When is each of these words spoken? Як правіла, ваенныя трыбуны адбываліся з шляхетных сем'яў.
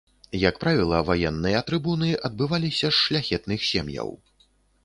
Як 0.43 0.55
правіла, 0.63 1.01
ваенныя 1.09 1.61
трыбуны 1.67 2.09
адбываліся 2.31 2.87
з 2.93 2.97
шляхетных 3.03 3.59
сем'яў. 3.75 4.09